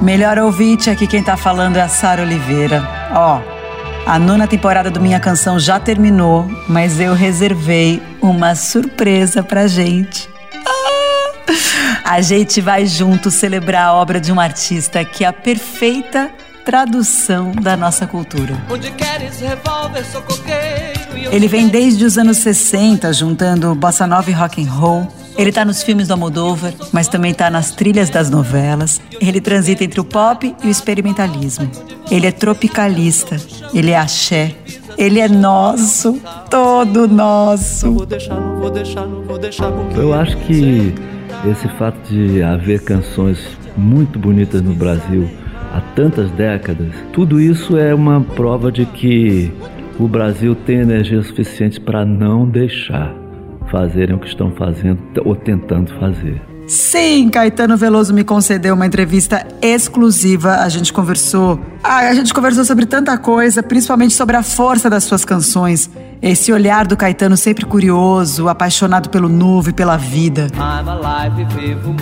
Melhor 0.00 0.38
ouvinte, 0.38 0.88
aqui 0.88 1.06
quem 1.06 1.22
tá 1.22 1.36
falando 1.36 1.76
é 1.76 1.82
a 1.82 1.88
Sara 1.88 2.22
Oliveira. 2.22 2.82
Ó, 3.12 3.40
a 4.06 4.18
nona 4.18 4.46
temporada 4.46 4.90
do 4.90 4.98
Minha 4.98 5.20
Canção 5.20 5.60
já 5.60 5.78
terminou, 5.78 6.50
mas 6.66 6.98
eu 6.98 7.12
reservei 7.12 8.02
uma 8.22 8.54
surpresa 8.54 9.42
pra 9.42 9.68
gente. 9.68 10.26
Ah! 10.66 12.00
A 12.16 12.20
gente 12.22 12.62
vai 12.62 12.86
junto 12.86 13.30
celebrar 13.30 13.88
a 13.88 13.92
obra 13.92 14.18
de 14.18 14.32
um 14.32 14.40
artista 14.40 15.04
que 15.04 15.22
é 15.22 15.28
a 15.28 15.34
perfeita 15.34 16.30
tradução 16.64 17.52
da 17.52 17.76
nossa 17.76 18.06
cultura. 18.06 18.56
Ele 21.30 21.46
vem 21.46 21.68
desde 21.68 22.04
os 22.06 22.16
anos 22.16 22.38
60, 22.38 23.12
juntando 23.12 23.74
bossa 23.74 24.06
nova 24.06 24.30
e 24.30 24.32
rock 24.32 24.62
and 24.62 24.70
roll. 24.70 25.19
Ele 25.36 25.52
tá 25.52 25.64
nos 25.64 25.82
filmes 25.82 26.08
do 26.08 26.12
Almodóvar, 26.12 26.72
mas 26.92 27.08
também 27.08 27.32
tá 27.32 27.50
nas 27.50 27.70
trilhas 27.70 28.10
das 28.10 28.30
novelas. 28.30 29.00
Ele 29.20 29.40
transita 29.40 29.84
entre 29.84 30.00
o 30.00 30.04
pop 30.04 30.54
e 30.62 30.66
o 30.66 30.70
experimentalismo. 30.70 31.70
Ele 32.10 32.26
é 32.26 32.32
tropicalista, 32.32 33.36
ele 33.72 33.90
é 33.90 33.96
axé, 33.96 34.54
ele 34.98 35.20
é 35.20 35.28
nosso, 35.28 36.20
todo 36.50 37.08
nosso. 37.08 37.96
Eu 39.96 40.12
acho 40.12 40.36
que 40.38 40.94
esse 41.50 41.68
fato 41.78 41.98
de 42.12 42.42
haver 42.42 42.82
canções 42.82 43.38
muito 43.76 44.18
bonitas 44.18 44.60
no 44.60 44.74
Brasil 44.74 45.30
há 45.72 45.80
tantas 45.94 46.30
décadas, 46.32 46.92
tudo 47.12 47.40
isso 47.40 47.78
é 47.78 47.94
uma 47.94 48.20
prova 48.20 48.70
de 48.72 48.84
que 48.84 49.52
o 49.98 50.08
Brasil 50.08 50.54
tem 50.54 50.80
energia 50.80 51.22
suficiente 51.22 51.80
para 51.80 52.04
não 52.04 52.46
deixar 52.46 53.19
fazerem 53.70 54.14
o 54.14 54.18
que 54.18 54.28
estão 54.28 54.52
fazendo 54.52 55.00
ou 55.24 55.34
tentando 55.34 55.92
fazer. 55.98 56.40
Sim, 56.66 57.28
Caetano 57.28 57.76
Veloso 57.76 58.14
me 58.14 58.22
concedeu 58.22 58.74
uma 58.74 58.86
entrevista 58.86 59.44
exclusiva. 59.60 60.58
A 60.58 60.68
gente 60.68 60.92
conversou. 60.92 61.58
Ah, 61.82 62.08
a 62.08 62.14
gente 62.14 62.32
conversou 62.32 62.64
sobre 62.64 62.86
tanta 62.86 63.18
coisa, 63.18 63.60
principalmente 63.60 64.14
sobre 64.14 64.36
a 64.36 64.42
força 64.42 64.88
das 64.88 65.02
suas 65.02 65.24
canções. 65.24 65.90
Esse 66.22 66.52
olhar 66.52 66.86
do 66.86 66.98
Caetano 66.98 67.34
sempre 67.34 67.64
curioso, 67.64 68.46
apaixonado 68.46 69.08
pelo 69.08 69.26
novo 69.26 69.70
e 69.70 69.72
pela 69.72 69.96
vida. 69.96 70.48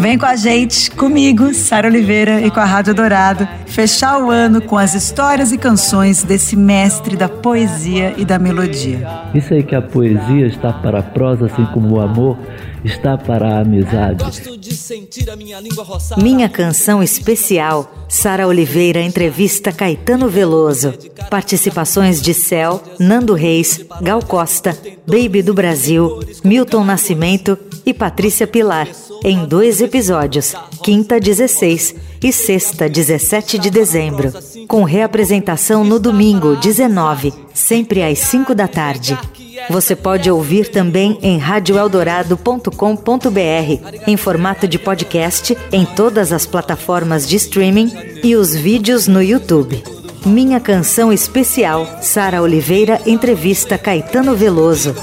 Vem 0.00 0.16
com 0.16 0.24
a 0.24 0.34
gente, 0.34 0.90
comigo, 0.90 1.52
Sara 1.52 1.86
Oliveira 1.86 2.40
e 2.40 2.50
com 2.50 2.58
a 2.58 2.64
Rádio 2.64 2.94
Dourado, 2.94 3.46
fechar 3.66 4.18
o 4.18 4.30
ano 4.30 4.62
com 4.62 4.78
as 4.78 4.94
histórias 4.94 5.52
e 5.52 5.58
canções 5.58 6.22
desse 6.22 6.56
mestre 6.56 7.14
da 7.14 7.28
poesia 7.28 8.14
e 8.16 8.24
da 8.24 8.38
melodia. 8.38 9.06
Isso 9.34 9.52
aí 9.52 9.62
que 9.62 9.74
a 9.74 9.82
poesia 9.82 10.46
está 10.46 10.72
para 10.72 11.00
a 11.00 11.02
prosa, 11.02 11.44
assim 11.44 11.66
como 11.66 11.96
o 11.96 12.00
amor 12.00 12.38
está 12.86 13.18
para 13.18 13.56
a 13.56 13.60
amizade. 13.60 14.24
Minha 16.16 16.48
canção 16.48 17.02
especial, 17.02 17.92
Sara 18.08 18.46
Oliveira 18.46 19.02
entrevista 19.02 19.72
Caetano 19.72 20.28
Veloso. 20.28 20.94
Participações 21.28 22.22
de 22.22 22.32
Céu, 22.32 22.82
Nando 22.98 23.34
Reis, 23.34 23.84
Gal 24.00 24.22
Costa, 24.22 24.76
Baby 25.06 25.42
do 25.42 25.52
Brasil, 25.52 26.20
Milton 26.44 26.84
Nascimento 26.84 27.58
e 27.84 27.92
Patrícia 27.92 28.46
Pilar, 28.46 28.88
em 29.24 29.44
dois 29.44 29.80
episódios, 29.80 30.54
quinta 30.82 31.18
16 31.18 31.94
e 32.22 32.32
sexta 32.32 32.88
17 32.88 33.58
de 33.58 33.70
dezembro, 33.70 34.32
com 34.68 34.84
reapresentação 34.84 35.84
no 35.84 35.98
domingo 35.98 36.56
19, 36.56 37.32
sempre 37.52 38.02
às 38.02 38.18
5 38.20 38.54
da 38.54 38.68
tarde. 38.68 39.18
Você 39.68 39.96
pode 39.96 40.30
ouvir 40.30 40.68
também 40.68 41.18
em 41.22 41.38
radioeldorado.com.br, 41.38 44.00
em 44.06 44.16
formato 44.16 44.68
de 44.68 44.78
podcast, 44.78 45.58
em 45.72 45.84
todas 45.84 46.32
as 46.32 46.46
plataformas 46.46 47.28
de 47.28 47.34
streaming 47.36 47.92
e 48.22 48.36
os 48.36 48.54
vídeos 48.54 49.08
no 49.08 49.22
YouTube. 49.22 49.82
Minha 50.24 50.60
canção 50.60 51.12
especial, 51.12 51.98
Sara 52.00 52.40
Oliveira 52.42 53.00
entrevista 53.06 53.78
Caetano 53.78 54.34
Veloso. 54.34 54.94